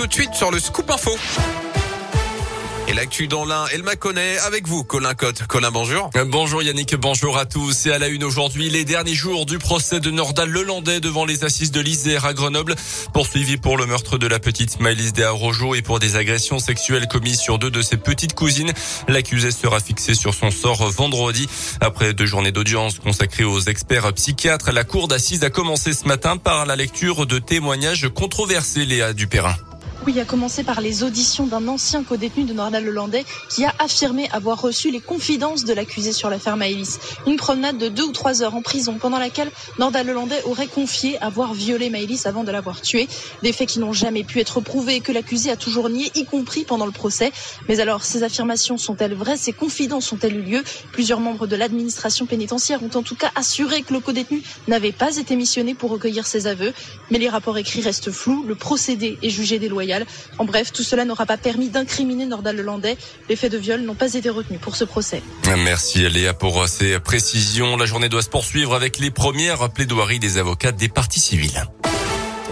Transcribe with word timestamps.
Tout 0.00 0.06
de 0.06 0.12
suite 0.12 0.34
sur 0.34 0.52
le 0.52 0.60
scoop 0.60 0.88
info. 0.92 1.10
Et 2.86 2.94
l'actu 2.94 3.26
dans 3.26 3.44
l'un, 3.44 3.64
elle 3.74 3.82
m'a 3.82 3.96
connaît 3.96 4.38
avec 4.38 4.68
vous, 4.68 4.84
Colin 4.84 5.14
Cotte. 5.14 5.42
Colin, 5.48 5.72
bonjour. 5.72 6.08
Euh, 6.14 6.24
bonjour 6.24 6.62
Yannick, 6.62 6.94
bonjour 6.94 7.36
à 7.36 7.46
tous. 7.46 7.86
Et 7.86 7.90
à 7.90 7.98
la 7.98 8.06
une 8.06 8.22
aujourd'hui, 8.22 8.70
les 8.70 8.84
derniers 8.84 9.16
jours 9.16 9.44
du 9.44 9.58
procès 9.58 9.98
de 9.98 10.12
Nordal 10.12 10.50
Lelandais 10.50 11.00
devant 11.00 11.24
les 11.24 11.42
assises 11.42 11.72
de 11.72 11.80
l'Isère 11.80 12.26
à 12.26 12.32
Grenoble, 12.32 12.76
poursuivi 13.12 13.56
pour 13.56 13.76
le 13.76 13.86
meurtre 13.86 14.18
de 14.18 14.28
la 14.28 14.38
petite 14.38 14.78
Maëlys 14.78 15.12
Desarrojo 15.12 15.74
et 15.74 15.82
pour 15.82 15.98
des 15.98 16.14
agressions 16.14 16.60
sexuelles 16.60 17.08
commises 17.08 17.40
sur 17.40 17.58
deux 17.58 17.72
de 17.72 17.82
ses 17.82 17.96
petites 17.96 18.34
cousines. 18.34 18.72
L'accusé 19.08 19.50
sera 19.50 19.80
fixé 19.80 20.14
sur 20.14 20.32
son 20.32 20.52
sort 20.52 20.88
vendredi. 20.92 21.48
Après 21.80 22.14
deux 22.14 22.26
journées 22.26 22.52
d'audience 22.52 23.00
consacrées 23.00 23.42
aux 23.42 23.62
experts 23.62 24.12
psychiatres, 24.12 24.70
la 24.70 24.84
cour 24.84 25.08
d'assises 25.08 25.42
a 25.42 25.50
commencé 25.50 25.92
ce 25.92 26.06
matin 26.06 26.36
par 26.36 26.66
la 26.66 26.76
lecture 26.76 27.26
de 27.26 27.40
témoignages 27.40 28.08
controversés, 28.14 28.84
Léa 28.84 29.12
Dupérin. 29.12 29.56
Oui, 30.08 30.18
a 30.20 30.24
commencé 30.24 30.64
par 30.64 30.80
les 30.80 31.02
auditions 31.02 31.46
d'un 31.46 31.68
ancien 31.68 32.02
co-détenu 32.02 32.44
de 32.44 32.54
Nordal 32.54 32.82
Lelandais 32.82 33.26
qui 33.50 33.66
a 33.66 33.74
affirmé 33.78 34.26
avoir 34.32 34.58
reçu 34.58 34.90
les 34.90 35.02
confidences 35.02 35.66
de 35.66 35.74
l'accusé 35.74 36.14
sur 36.14 36.30
l'affaire 36.30 36.56
Maëlys. 36.56 36.98
Une 37.26 37.36
promenade 37.36 37.76
de 37.76 37.88
deux 37.88 38.04
ou 38.04 38.12
trois 38.12 38.42
heures 38.42 38.54
en 38.54 38.62
prison 38.62 38.96
pendant 38.98 39.18
laquelle 39.18 39.50
Nordal 39.78 40.06
Lelandais 40.06 40.42
aurait 40.44 40.66
confié 40.66 41.18
avoir 41.22 41.52
violé 41.52 41.90
Maëlys 41.90 42.24
avant 42.24 42.42
de 42.42 42.50
l'avoir 42.50 42.80
tué. 42.80 43.06
Des 43.42 43.52
faits 43.52 43.68
qui 43.68 43.80
n'ont 43.80 43.92
jamais 43.92 44.24
pu 44.24 44.40
être 44.40 44.62
prouvés 44.62 44.94
et 44.94 45.00
que 45.02 45.12
l'accusé 45.12 45.50
a 45.50 45.56
toujours 45.56 45.90
nié, 45.90 46.10
y 46.14 46.24
compris 46.24 46.64
pendant 46.64 46.86
le 46.86 46.92
procès. 46.92 47.30
Mais 47.68 47.78
alors, 47.80 48.02
ces 48.02 48.22
affirmations 48.22 48.78
sont-elles 48.78 49.12
vraies? 49.14 49.36
Ces 49.36 49.52
confidences 49.52 50.10
ont-elles 50.10 50.36
eu 50.36 50.42
lieu? 50.42 50.64
Plusieurs 50.90 51.20
membres 51.20 51.46
de 51.46 51.54
l'administration 51.54 52.24
pénitentiaire 52.24 52.82
ont 52.82 52.96
en 52.96 53.02
tout 53.02 53.14
cas 53.14 53.30
assuré 53.34 53.82
que 53.82 53.92
le 53.92 54.00
co-détenu 54.00 54.42
n'avait 54.68 54.92
pas 54.92 55.14
été 55.18 55.36
missionné 55.36 55.74
pour 55.74 55.90
recueillir 55.90 56.26
ses 56.26 56.46
aveux. 56.46 56.72
Mais 57.10 57.18
les 57.18 57.28
rapports 57.28 57.58
écrits 57.58 57.82
restent 57.82 58.10
flous. 58.10 58.42
Le 58.48 58.54
procédé 58.54 59.18
est 59.22 59.28
jugé 59.28 59.58
déloyal. 59.58 59.97
En 60.38 60.44
bref, 60.44 60.72
tout 60.72 60.82
cela 60.82 61.04
n'aura 61.04 61.26
pas 61.26 61.36
permis 61.36 61.68
d'incriminer 61.68 62.26
Nordal 62.26 62.56
Lelandais. 62.56 62.96
Les 63.28 63.36
faits 63.36 63.52
de 63.52 63.58
viol 63.58 63.80
n'ont 63.80 63.94
pas 63.94 64.14
été 64.14 64.30
retenus 64.30 64.60
pour 64.60 64.76
ce 64.76 64.84
procès. 64.84 65.22
Merci 65.64 66.08
Léa 66.08 66.34
pour 66.34 66.66
ces 66.68 66.98
précisions. 66.98 67.76
La 67.76 67.86
journée 67.86 68.08
doit 68.08 68.22
se 68.22 68.28
poursuivre 68.28 68.74
avec 68.74 68.98
les 68.98 69.10
premières 69.10 69.70
plaidoiries 69.70 70.18
des 70.18 70.38
avocats 70.38 70.72
des 70.72 70.88
parties 70.88 71.20
civiles. 71.20 71.64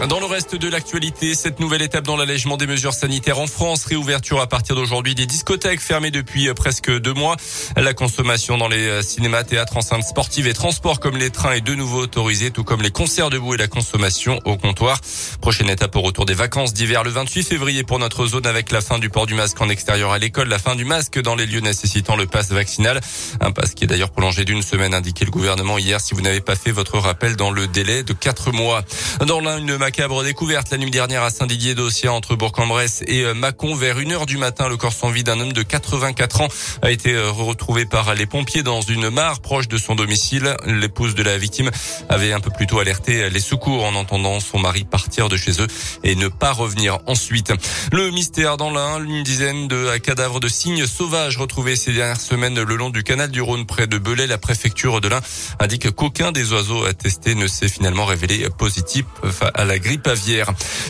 Dans 0.05 0.19
le 0.19 0.27
reste 0.27 0.55
de 0.55 0.69
l'actualité, 0.69 1.33
cette 1.33 1.59
nouvelle 1.59 1.81
étape 1.81 2.05
dans 2.05 2.15
l'allègement 2.15 2.55
des 2.55 2.67
mesures 2.67 2.93
sanitaires 2.93 3.39
en 3.39 3.47
France, 3.47 3.83
réouverture 3.83 4.39
à 4.39 4.45
partir 4.45 4.75
d'aujourd'hui 4.75 5.15
des 5.15 5.25
discothèques 5.25 5.81
fermées 5.81 6.11
depuis 6.11 6.47
euh, 6.47 6.53
presque 6.53 6.91
deux 6.99 7.15
mois. 7.15 7.35
La 7.75 7.95
consommation 7.95 8.59
dans 8.59 8.67
les 8.67 8.87
euh, 8.87 9.01
cinémas, 9.01 9.43
théâtres, 9.43 9.75
enceintes 9.75 10.03
sportives 10.03 10.45
et 10.45 10.53
transports 10.53 10.99
comme 10.99 11.17
les 11.17 11.31
trains 11.31 11.53
est 11.53 11.61
de 11.61 11.73
nouveau 11.73 12.01
autorisée, 12.01 12.51
tout 12.51 12.63
comme 12.63 12.83
les 12.83 12.91
concerts 12.91 13.31
debout 13.31 13.55
et 13.55 13.57
la 13.57 13.67
consommation 13.67 14.39
au 14.45 14.55
comptoir. 14.55 15.01
Prochaine 15.41 15.69
étape 15.69 15.95
au 15.95 16.01
retour 16.01 16.27
des 16.27 16.35
vacances 16.35 16.75
d'hiver 16.75 17.03
le 17.03 17.09
28 17.09 17.43
février 17.43 17.83
pour 17.83 17.97
notre 17.97 18.27
zone 18.27 18.45
avec 18.45 18.71
la 18.71 18.81
fin 18.81 18.99
du 18.99 19.09
port 19.09 19.25
du 19.25 19.33
masque 19.33 19.59
en 19.61 19.67
extérieur 19.67 20.11
à 20.11 20.19
l'école, 20.19 20.47
la 20.47 20.59
fin 20.59 20.75
du 20.75 20.85
masque 20.85 21.19
dans 21.19 21.33
les 21.33 21.47
lieux 21.47 21.61
nécessitant 21.61 22.15
le 22.15 22.27
pass 22.27 22.51
vaccinal. 22.51 23.01
Un 23.41 23.51
pass 23.51 23.73
qui 23.73 23.85
est 23.85 23.87
d'ailleurs 23.87 24.11
prolongé 24.11 24.45
d'une 24.45 24.61
semaine, 24.61 24.93
indiqué 24.93 25.25
le 25.25 25.31
gouvernement 25.31 25.79
hier 25.79 25.99
si 25.99 26.13
vous 26.13 26.21
n'avez 26.21 26.41
pas 26.41 26.55
fait 26.55 26.71
votre 26.71 26.99
rappel 26.99 27.35
dans 27.35 27.49
le 27.49 27.65
délai 27.65 28.03
de 28.03 28.13
quatre 28.13 28.51
mois. 28.51 28.83
Dans 29.25 29.41
macabre 29.87 30.21
découverte 30.21 30.69
la 30.71 30.77
nuit 30.77 30.91
dernière 30.91 31.23
à 31.23 31.29
Saint-Didier 31.29 31.73
d'Ossien 31.73 32.11
entre 32.11 32.35
Bourg-en-Bresse 32.35 33.05
et 33.07 33.21
euh, 33.21 33.33
Mâcon 33.33 33.73
vers 33.73 33.99
1 33.99 34.11
heure 34.11 34.25
du 34.25 34.37
matin. 34.37 34.67
Le 34.67 34.75
corps 34.75 34.91
sans 34.91 35.11
vie 35.11 35.23
d'un 35.23 35.39
homme 35.39 35.53
de 35.53 35.63
84 35.63 36.41
ans 36.41 36.49
a 36.81 36.91
été 36.91 37.13
euh, 37.13 37.31
retrouvé 37.31 37.85
par 37.85 38.13
les 38.13 38.25
pompiers 38.25 38.63
dans 38.63 38.81
une 38.81 39.09
mare 39.09 39.39
proche 39.39 39.69
de 39.69 39.77
son 39.77 39.95
domicile. 39.95 40.57
L'épouse 40.65 41.15
de 41.15 41.23
la 41.23 41.37
victime 41.37 41.71
avait 42.09 42.33
un 42.33 42.41
peu 42.41 42.49
plus 42.49 42.67
tôt 42.67 42.79
alerté 42.79 43.29
les 43.29 43.39
secours 43.39 43.85
en 43.85 43.95
entendant 43.95 44.41
son 44.41 44.59
mari 44.59 44.83
partir 44.83 45.29
de 45.29 45.37
chez 45.37 45.61
eux 45.61 45.67
et 46.03 46.15
ne 46.15 46.27
pas 46.27 46.51
revenir 46.51 46.99
ensuite. 47.05 47.53
Le 47.93 48.11
mystère 48.11 48.57
dans 48.57 48.71
l'Ain, 48.71 49.01
une 49.01 49.23
dizaine 49.23 49.69
de 49.69 49.97
cadavres 49.99 50.41
de 50.41 50.49
cygnes 50.49 50.85
sauvages 50.85 51.37
retrouvés 51.37 51.77
ces 51.77 51.93
dernières 51.93 52.19
semaines 52.19 52.61
le 52.61 52.75
long 52.75 52.89
du 52.89 53.03
canal 53.03 53.31
du 53.31 53.39
Rhône 53.39 53.65
près 53.65 53.87
de 53.87 53.97
Belay. 53.97 54.27
La 54.27 54.37
préfecture 54.37 54.99
de 54.99 55.07
l'Ain 55.07 55.21
indique 55.61 55.91
qu'aucun 55.91 56.33
des 56.33 56.51
oiseaux 56.51 56.91
testés 56.91 57.35
ne 57.35 57.47
s'est 57.47 57.69
finalement 57.69 58.03
révélé 58.03 58.49
positif 58.49 59.05
à 59.53 59.63
la 59.63 59.76
grippe 59.79 60.07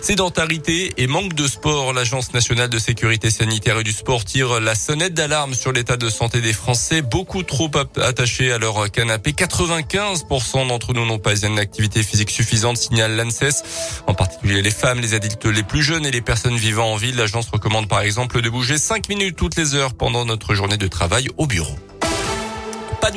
Sédentarité 0.01 0.93
et 0.97 1.07
manque 1.07 1.33
de 1.33 1.47
sport. 1.47 1.93
L'Agence 1.93 2.33
nationale 2.33 2.69
de 2.69 2.79
sécurité 2.79 3.29
sanitaire 3.29 3.79
et 3.79 3.83
du 3.83 3.91
sport 3.91 4.23
tire 4.25 4.59
la 4.59 4.75
sonnette 4.75 5.13
d'alarme 5.13 5.53
sur 5.53 5.71
l'état 5.71 5.97
de 5.97 6.09
santé 6.09 6.41
des 6.41 6.53
Français, 6.53 7.01
beaucoup 7.01 7.43
trop 7.43 7.69
attachés 8.01 8.51
à 8.51 8.57
leur 8.57 8.89
canapé. 8.91 9.31
95% 9.31 10.67
d'entre 10.67 10.93
nous 10.93 11.05
n'ont 11.05 11.19
pas 11.19 11.35
une 11.39 11.59
activité 11.59 12.03
physique 12.03 12.29
suffisante, 12.29 12.77
signale 12.77 13.15
l'ANSES. 13.15 13.63
En 14.07 14.13
particulier 14.13 14.61
les 14.61 14.71
femmes, 14.71 14.99
les 14.99 15.13
adultes 15.13 15.45
les 15.45 15.63
plus 15.63 15.83
jeunes 15.83 16.05
et 16.05 16.11
les 16.11 16.21
personnes 16.21 16.57
vivant 16.57 16.93
en 16.93 16.95
ville. 16.95 17.15
L'agence 17.15 17.49
recommande 17.49 17.87
par 17.87 18.01
exemple 18.01 18.41
de 18.41 18.49
bouger 18.49 18.77
5 18.77 19.09
minutes 19.09 19.35
toutes 19.35 19.55
les 19.55 19.75
heures 19.75 19.93
pendant 19.93 20.25
notre 20.25 20.53
journée 20.53 20.77
de 20.77 20.87
travail 20.87 21.27
au 21.37 21.47
bureau. 21.47 21.75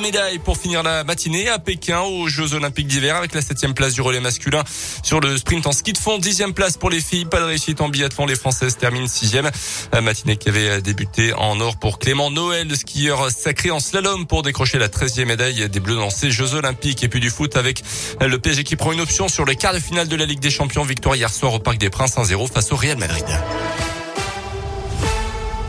Médaille 0.01 0.39
pour 0.39 0.57
finir 0.57 0.83
la 0.83 1.05
matinée 1.05 1.49
à 1.49 1.59
Pékin 1.59 2.01
aux 2.01 2.27
Jeux 2.27 2.55
Olympiques 2.55 2.87
d'hiver 2.87 3.17
avec 3.17 3.35
la 3.35 3.43
septième 3.43 3.75
place 3.75 3.93
du 3.93 4.01
relais 4.01 4.21
masculin 4.21 4.65
sur 5.03 5.21
le 5.21 5.37
sprint 5.37 5.67
en 5.67 5.73
ski 5.73 5.93
de 5.93 5.99
fond. 5.99 6.19
Dixième 6.19 6.55
place 6.55 6.77
pour 6.77 6.89
les 6.89 7.01
filles. 7.01 7.27
Pas 7.27 7.39
de 7.39 7.45
réussite 7.45 7.81
en 7.81 7.89
biathlon. 7.89 8.25
Les 8.27 8.35
Françaises 8.35 8.79
terminent 8.79 9.07
sixième. 9.07 9.51
La 9.93 10.01
matinée 10.01 10.37
qui 10.37 10.49
avait 10.49 10.81
débuté 10.81 11.35
en 11.35 11.61
or 11.61 11.79
pour 11.79 11.99
Clément 11.99 12.31
Noël, 12.31 12.69
le 12.69 12.75
skieur 12.75 13.31
sacré 13.31 13.71
en 13.71 13.81
slalom 13.81 14.27
pour 14.27 14.43
décrocher 14.43 14.79
la 14.79 14.89
treizième 14.89 15.29
médaille 15.29 15.69
des 15.69 15.81
Bleus 15.81 15.97
dans 15.97 16.11
ces 16.11 16.31
Jeux 16.31 16.55
Olympiques. 16.55 17.05
Et 17.05 17.09
puis 17.09 17.21
du 17.21 17.29
foot 17.29 17.57
avec 17.57 17.83
le 18.21 18.39
PSG 18.39 18.65
qui 18.65 18.77
prend 18.77 18.93
une 18.93 19.01
option 19.01 19.29
sur 19.29 19.45
les 19.45 19.57
quarts 19.57 19.75
de 19.75 19.81
finale 19.81 20.09
de 20.09 20.17
la 20.17 20.25
Ligue 20.25 20.41
des 20.41 20.51
Champions. 20.51 20.85
Victoire 20.85 21.17
hier 21.17 21.31
soir 21.31 21.53
au 21.53 21.59
Parc 21.59 21.79
des 21.79 21.91
Princes 21.91 22.17
1-0 22.17 22.51
face 22.51 22.73
au 22.73 22.77
Real 22.77 22.97
Madrid. 22.97 23.27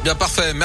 Bien 0.03 0.15
parfait. 0.15 0.53
Merci. 0.53 0.59